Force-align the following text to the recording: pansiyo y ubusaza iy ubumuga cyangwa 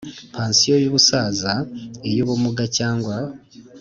pansiyo 0.33 0.75
y 0.83 0.87
ubusaza 0.89 1.53
iy 2.09 2.17
ubumuga 2.23 2.63
cyangwa 2.77 3.15